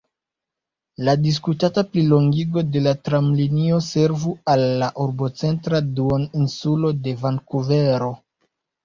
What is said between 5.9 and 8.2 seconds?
duon-insulo de Vankuvero.